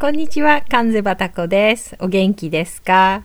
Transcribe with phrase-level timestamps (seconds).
[0.00, 1.94] こんにちは、関瀬バタコです。
[2.00, 3.22] お元気ですか？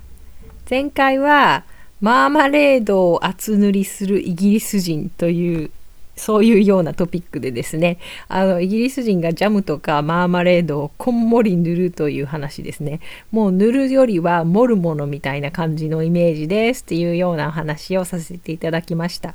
[0.69, 1.63] 前回は、
[2.01, 5.71] マーマレードを厚塗りするイギリス人という、
[6.17, 12.99] そういうようなトピックでですね、あの、イギリス人がジャムとかマーマレードをこんもり塗るという話ですね。
[13.31, 19.33] もう塗るよりは盛るものみたいな感じのイメージですっていうような話をさせていただきました。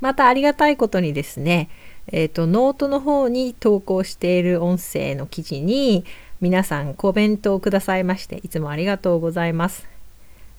[0.00, 1.70] またありがたいことにですね、
[2.08, 6.04] えーと、ノートの方に投稿している音声の記事に
[6.44, 9.88] 皆さんコメントをくださいましていつもありがとうございます。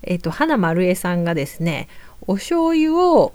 [0.01, 1.87] えっ、と花丸江さんがですね
[2.25, 3.33] お醤油を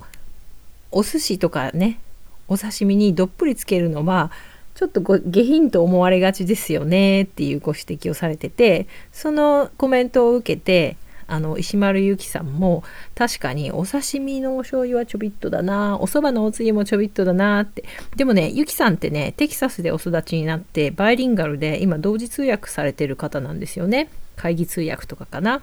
[0.91, 2.01] お寿司とかね
[2.49, 4.33] お刺身にどっぷりつけるのは
[4.75, 10.97] ちょっと下品と思われがちですよねっていうご指摘をされててそのコメントを受けて
[11.31, 12.83] あの石丸由紀さんも
[13.15, 17.85] 確かにお刺身のお醤油はちょびっとだなお蕎麦のおつゆもちょびっとだなって。
[18.17, 24.11] でもね由紀さんってねテキサスでお育ちになってバイリンガルで今同時通訳されてる方なんですよね。
[24.37, 25.63] 会議通訳とかかな。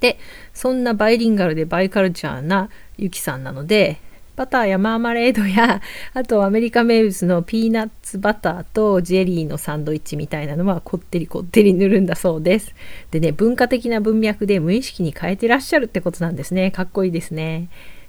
[0.00, 0.18] で
[0.54, 3.98] そんなバイリンガルでバイカルチャーなゆきさんなので
[4.40, 5.82] バターやマーマレードや
[6.14, 12.74] あとアメリカ名物のピーナッツバターとジェリーのサンドイッチみたいなのはこってりこってり塗るんだそうです。
[13.10, 16.70] でね文化的な文脈で無意識に変えてらっしゃるってことなんですね。
[16.70, 17.68] かっこいいですね。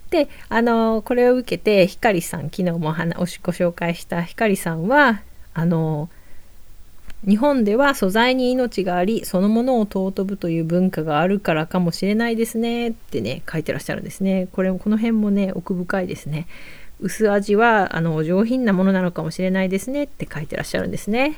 [0.09, 5.23] であのこれを受けてひかりさん昨日もおご紹介したひかりさんは
[5.53, 6.09] あの
[7.27, 14.47] 日本では素材に命がありそのものを尊ぶという文化があるからかもしれないですねってね書いてらっしゃるんですね。
[14.51, 16.47] これもこの辺もね奥深いですね。
[16.99, 21.37] 薄味はあの上品なものなのかもしれないですねって書いてらっしゃるんですね。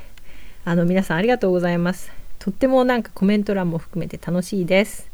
[0.66, 2.12] あの皆さんありがとうございます。
[2.40, 5.12] とってもなんかコメント欄も含めて楽しいです。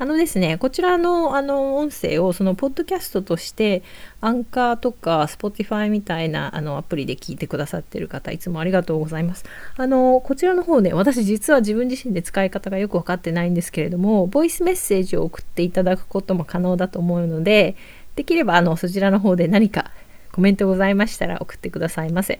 [0.00, 3.82] あのですね、こちらのあの音声をそのポッドキャストとして
[4.20, 9.44] アンカーとか Spotify みたいなあのアプリで聞いてくださってる方、いつもありがとうございます。
[9.76, 17.74] あの、こちらの方ね、私実は自分自身で使い方がよくわかってないんですけれども、ボイスメッセージを送っていただくことも可能だと思うので、
[18.14, 19.90] できればあのそちらの方で何か
[20.30, 22.38] コメントございましたら送ってくださいませ。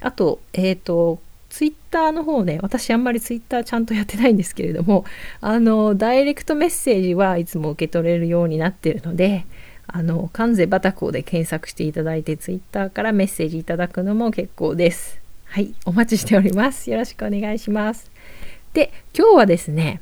[0.00, 1.20] あと、えっ、ー、と、
[1.50, 5.04] ツイッターの方ね、私あんまりツイッターちゃんとやってないんですけれども、
[5.40, 9.44] あの、ダイレクトメッセージはいつも受け取れるようになってるので、
[9.86, 15.20] あの、関西バタコで検索していただいて、ツイッターからメッセージいただくのも結構です。
[15.46, 16.88] はい、お待ちしております。
[16.88, 18.08] よろしくお願いします。
[18.72, 20.00] で、今日はですね、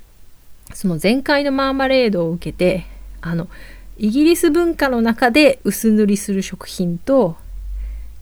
[0.75, 2.85] その前回のマーマレードを受けて、
[3.23, 3.49] あの、
[3.97, 7.37] イギリス文化の中で薄塗りする食品と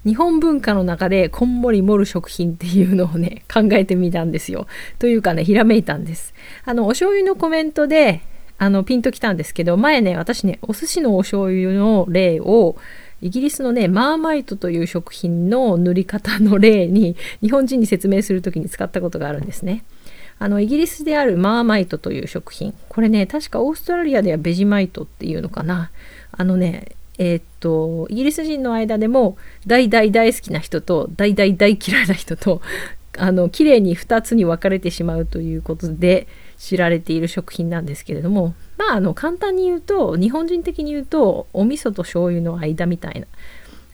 [0.06, 4.68] 日本文化の中でこんもり盛る食品っていうのをね 考えてみたんですよ。
[5.00, 6.32] というかねひらめいたんです。
[6.64, 8.20] あのお醤油のコメントで
[8.56, 12.76] あのピンときたんですけど前ね私ねお寿司のお醤油の例を
[13.20, 19.82] イギリスのねマーマイトという食品の塗り方の例に 日本人に説明する時に使ったことがあるんですね。
[20.38, 25.90] あのイギリスであるマーマイトという食品これね確かオーストラリアではベジマイトっていうのかな
[26.30, 32.60] あのねえー、っとイギリス人の間でも大大大好きな人と大大大嫌いな人と
[33.18, 36.26] あの綺麗に2つに分かれてしまうということで
[36.58, 43.26] 知られている食品なんですけれどもまああの簡単に言うと日本人的に言うとお味噌と醤油の間みたいな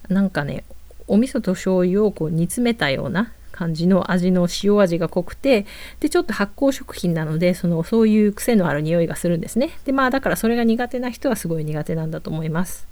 [0.09, 0.65] なんかね
[1.07, 5.67] お味噌と醤油をこう煮詰めたような感じの味の塩味が濃くて
[6.01, 9.71] でちょっと発酵食品なのでそのそういう癖のある匂いがするんですね。
[9.85, 12.92] でまあだからそれが苦手な人はすごい苦手なんだと思います。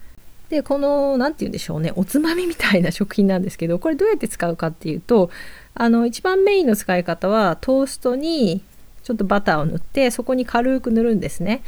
[0.50, 5.30] でこの何て言うんでしょうねおつまみみたいな食品なんですけどこれどうやって使うかっていうと
[5.74, 8.60] あの一番メインの使い方はトーストに
[9.04, 11.62] ちょっとバターを塗ってそこに軽く塗るんですね。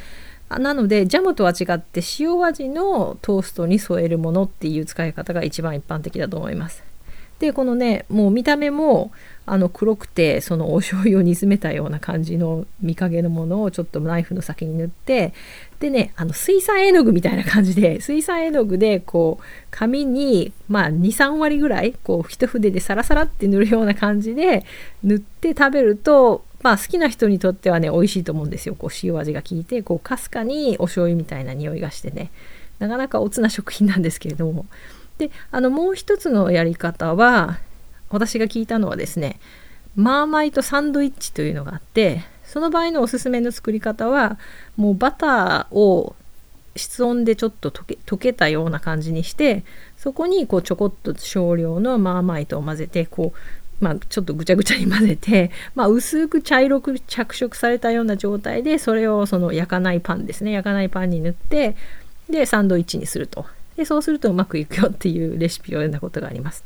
[0.50, 6.91] なのでジャムとは違って塩味のトーストに添えるものっていう使い方が一番一般的だと思います。
[7.42, 9.10] でこのねもう見た目も
[9.47, 15.34] あの黒くてそのお醤油を煮詰めたような感じの見かけのものをちょっとナイフの先に塗って
[15.81, 24.64] でねあの水彩絵の具みたいな感じで水彩絵の具でこう紙にまあ23割ぐらいこう一筆でサラサラって塗るような感じで
[25.02, 28.76] 塗って食べるとまあ好きな人にとってはね美味しいと思うんですよ。
[28.76, 32.31] こう塩味が効いてこうかすかにお醤油みたいな匂いがしてね。
[32.78, 34.67] なかなかおつな食品なんですけれども。
[35.28, 37.58] であのもう一つのやり方は
[38.10, 39.38] 私が聞いたのはですね
[39.94, 44.38] マーマイトサンドイッチというのがあってその場合のおすすめの作り方は
[44.76, 46.16] もうバターを
[46.74, 49.64] 室温でちょっと溶け溶けたような感じにして
[49.96, 53.32] そこにこうちょこっと少量のマーマイトを混ぜてこ
[53.80, 61.76] う、まあ、ちょっとぐちゃぐちゃに混ぜて、まあ、薄く茶色く着色されたような状態でそれをその焼かないパンですね焼かないパンに塗って
[62.28, 63.46] でサンドイッチにすると。
[63.76, 66.64] でそうするとうまくいくよっていうレシピを読んだことがあります。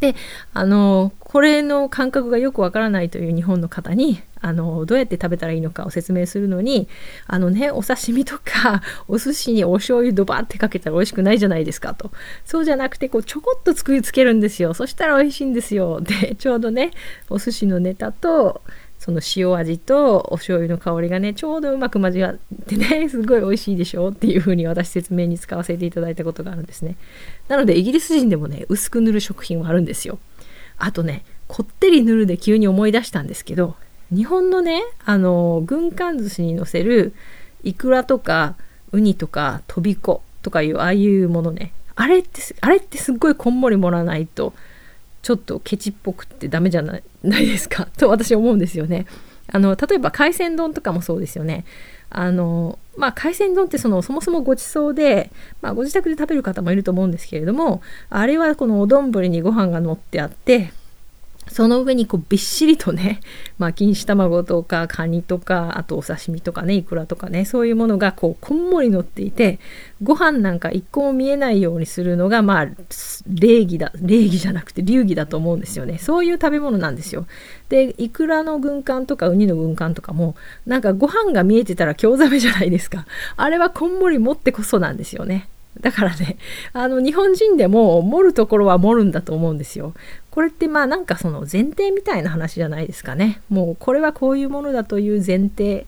[0.00, 0.14] で
[0.52, 6.88] あのこれの感覚がよくわからないという日本の方にあのどうやって食べたらいいのかを説明するのに
[7.26, 12.10] あのねお刺身とか お寿司にお醤油ドバってかけたら美味しくないじゃないですかと。
[12.44, 14.74] そうじゃなくてこうちょこっと作りつけるんですよ。
[14.74, 16.00] そしたら美味しいんですよ。
[16.02, 16.90] でちょうどね
[17.30, 18.60] お寿司のネタと
[19.04, 22.36] その塩味とお醤油の香りがねちょうどうまく交わっ
[22.66, 26.96] てね すごい美味しいでしょっていう風に私説明に使わせていただいたことがあるんですね。
[27.48, 30.18] なのでイギリス人でもね薄く塗る食品はあるんですよ。
[30.78, 33.76] あとねこってり塗るで急に思い出したんですけど
[34.10, 37.12] 日本のねあの軍艦寿司にのせる
[37.62, 38.54] イクラとか
[38.92, 44.54] ウニとかとびことかいうああいうものねあれってあれってすっごいこんもり盛らないと
[45.24, 47.88] ちょっとケチっぽくってダメじゃないないですか？
[47.98, 49.06] と私思うんですよね。
[49.50, 51.64] あの例えば海鮮丼とかもそうですよね。
[52.10, 55.32] あのまあ、海鮮丼ってそのそもそもごちそうで、
[55.62, 60.70] まあ、ご自宅で食べる方もいると思うんですけれどもあれはこのお丼にご飯が乗ってあって
[61.48, 63.20] その上にこうびっしりとね、
[63.58, 69.58] まあ、錦糸卵とかカニとかあとお刺身とかねいくらとかねそういうものがこうこんもり乗っていて
[70.02, 72.68] ご飯なんか一個も見えないようにするのがまあ
[73.28, 75.98] 礼儀だ礼儀じゃなくて流儀だと思うんですよね。
[75.98, 77.26] そういう食べ物なんですよ。
[77.68, 80.36] でいくらの軍艦とかウニの軍艦とかも
[80.66, 83.06] なんかご飯が見えてたら興ざめじゃないですか。
[83.36, 85.48] あれはこんもり持ってこそなんですよね。
[85.80, 86.36] だからね、
[86.72, 89.94] あの、日本人でも盛るところは盛るんだと思うんですよ。
[90.30, 93.40] これってまあなんかその前提みたいな話じゃないですかね。
[93.48, 95.86] もうこれはこういうものだという前提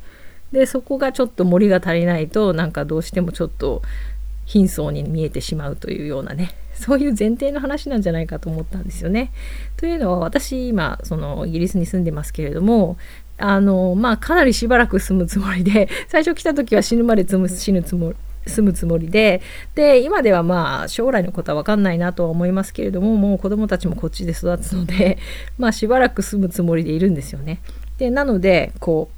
[0.53, 3.83] でそこがちょっと森が足りないとなんかどうしてもちょっと
[4.45, 9.33] 貧相に見えてしまうというようなねそういう前提の話なんじゃないかと思ったんですよね。
[9.77, 12.97] というのは私今そのイギリスに住んでますけれども
[13.39, 19.43] あのまあかなりしばらく住むつもりで最初来た時は死ぬまで死ぬつもり住むつもりで
[19.75, 25.19] で今ではまあ将来のことは分かんないなとは思いますけれどももう子どもたちもこっちで育つので
[25.59, 27.61] まあしばらく住むつもりでいるんですよね。
[27.99, 29.17] でなのでこう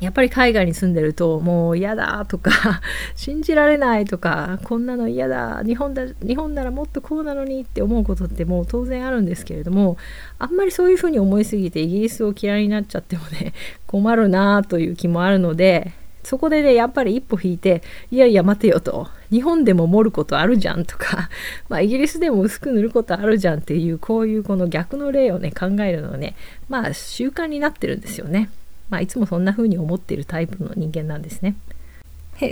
[0.00, 2.82] やっぱり海外に住んでるともう嫌だとか
[3.16, 9.96] 信じられないとかこんなの嫌だ日本だ日本ならもっとこうなのにって思うことってもう当然あるんですけれども
[10.38, 13.54] あんまりそういうふうに思いすぎてイギリスを嫌いになっちゃってもね
[13.86, 15.92] 困るなという気もあるので
[16.26, 21.30] そこでね、やっぱり一歩引いて、いやいや待てよと、日本でも盛ることあるじゃんとか、
[21.70, 26.34] まあ、イギリスでも薄く塗ることあるじゃんっていう、こういうこの逆の例をね、考えるのはね、
[26.68, 28.50] まあ習慣になってるんですよね。
[28.90, 31.54] まあ、いつもそんな風に思っているタイプの人間なんですね。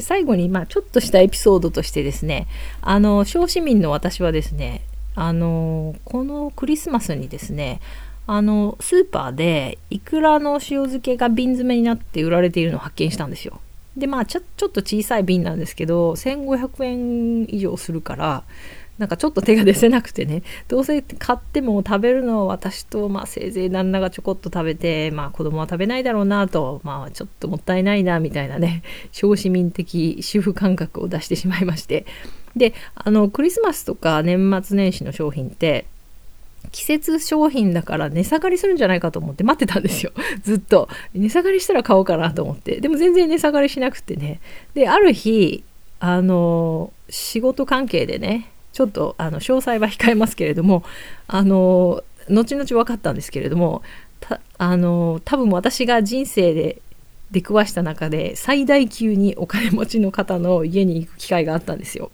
[0.01, 2.47] 最後に、まあ、ちょっとしたエピソードとしてですね、
[2.81, 4.83] あの、小市民の私はですね、
[5.17, 7.81] あの、このクリスマスにですね、
[8.27, 13.61] あのスーパーでイクラの塩漬けが瓶詰めになって売られているのを発見したんですよ。
[13.97, 18.45] でまあちょちょっと小さい瓶なんですけど1500円以上するから
[18.99, 32.07] なんかちょっと手が出せなくてね どうせ買っても食べるのは私と、まあ、せいぜい旦那がちょこっと食べて、まあ、子供は食べないだろうなと、まあ、ちょっともったいないなみたいなね 小市民的主婦感覚を出してしまいまして
[32.57, 35.87] であのクリスマスとか年末年始の商品って
[36.73, 40.13] 季節商品だから値下がりするんじゃないかと思って待ってたんですよ。
[40.43, 40.89] ずっと。
[41.15, 42.81] 値下がりしたら買おうかなと思って。
[42.81, 44.41] でも全然値下がりしなくてね。
[44.75, 45.65] で、ある日、
[46.01, 50.85] あの、仕事関係でね、ちょっとあの詳細は控えますけれども、
[51.29, 53.83] あの、後々分かったんですけれども、
[54.21, 56.83] たあの、多分私が人生で
[57.31, 62.11] 出くわした中で最大級にお金持ちの方の家に行く機会があったんですよ。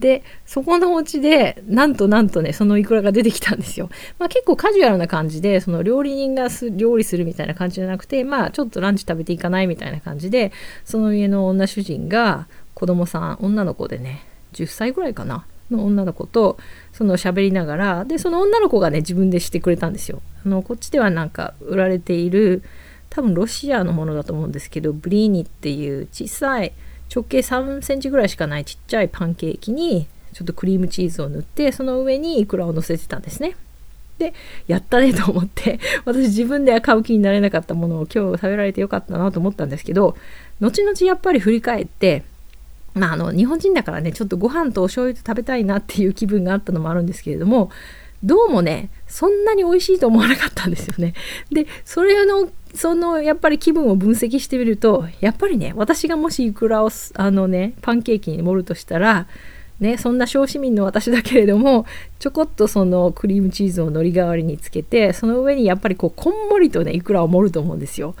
[0.00, 10.52] でそこのお家でなんとなんとねそのイクラが出てきたんですよ、まあ、結構カジュアルな感じでその料理人が料理するみたいな感じじゃなくてまあちょっとランチ食べていかないみたいな感じで
[10.84, 16.58] その家の女主人が子供さん女の子でね10歳ぐらいかなの女の子と
[16.92, 20.20] その喋りながらでその女の子がね自分でしてくれたんですよ。
[20.44, 22.62] あのこっちではなんか売られている
[23.10, 26.72] 多分ロシアのものだと思うんですけどブリーニっていう小さい
[27.14, 33.56] 直径3センチぐらいしかないちっちゃいパンケーキにちょっとクリームチーズを塗ってその上にイクラを乗せてたんですね。
[34.18, 34.34] で
[34.68, 40.14] やったねと思って 私自分では買う気になれなかったものを今日食べられてよかったなと思ったんですけど
[40.60, 42.22] 後々やっぱり振り返って
[42.92, 47.70] まああの日本人だからねちょっとご飯とお醤油と食べたいなっていう気分があったのもあるんですけれども
[48.22, 51.14] どうもねそんなに美味しいと思わなかったんですよね。
[51.50, 59.26] でそれのそのやっぱり気分を分析してみるとやっぱりね私がもしイクラをあのねパンケーキに盛るとしたら
[59.80, 61.86] ね、そんな小市民の私だけれども
[62.18, 68.14] ちょこっとそのクリームチーズをのり代わりにつけてその上にやっぱりこうこんもりとねいくらを盛ると思うんですよ。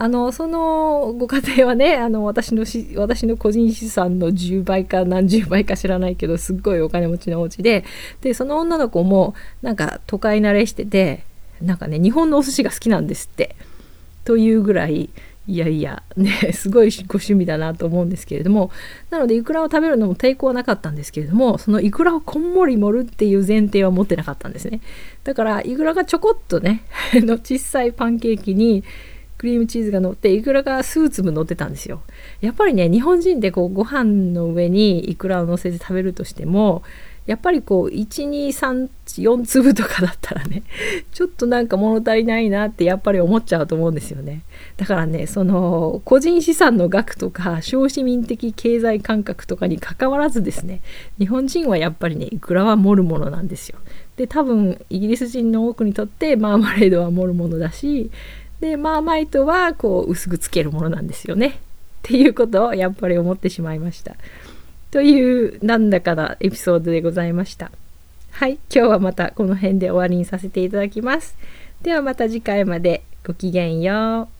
[0.00, 7.84] あのそのご家庭はね あの私のし私の個人資産の10倍か何十倍か知らないけどすっごいお金持ちのお家で
[8.20, 11.24] でその女の子もなんか都会慣れしてて
[11.60, 13.56] なんかね日本のお寿司が好きなんですって
[14.24, 15.10] というぐらい
[15.48, 18.70] いやいやねすごいご趣味だなと思うんですけれども
[19.10, 24.80] なのでイクラを食べるのも抵抗はなかったんですけれどもそのイクラをこんもり盛るっていう前提は持ってなかったんですね。
[25.24, 26.82] だからイクラがちょこっとね
[27.14, 28.84] の小さいパンケーキに
[29.38, 32.02] クリームチーズが乗ってイクラが数粒乗ってたんですよ。
[32.40, 36.82] やっぱりね日本人でこうご飯の上にイクラを乗せて食べるとしても
[37.28, 40.62] やっぱりこう1234粒とかだったらね
[41.12, 44.42] ちょっとなんか物足りないなってやっぱり思っちゃうと思うんですよね。
[44.78, 50.80] だからねその個人資産の額とか小市民的経済感覚とかにかかわらずですね
[51.18, 53.78] 日本人はやっぱりねいくらは盛るものなんですよ。
[54.16, 58.10] で多分イギリス人の多くにとってマーマレードは盛るものだし
[58.60, 61.52] でマーマイトはこう薄くつけるものなんですよねっ
[62.02, 64.16] ていうことをやっぱり思ってしまいました。
[64.90, 67.70] というなんだかなエピソードでございました。
[68.30, 71.36] はい、今日はまたこの辺で終わりにさせていただきます。
[71.82, 74.37] ではまた次回までごきげんよう。